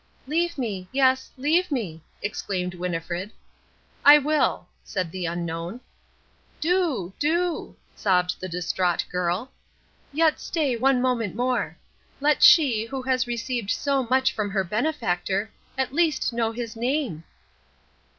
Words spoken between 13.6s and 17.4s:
so much from her benefactor, at least know his name."